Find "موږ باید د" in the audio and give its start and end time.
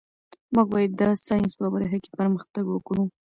0.53-1.01